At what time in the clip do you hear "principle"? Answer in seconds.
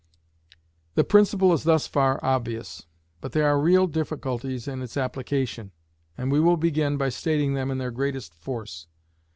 1.03-1.53